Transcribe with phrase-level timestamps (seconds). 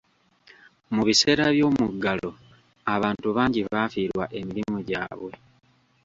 [0.93, 2.29] Mu biseera by'omuggalo,
[2.95, 5.31] abantu bangi baafiirwa emirimu gyabwe.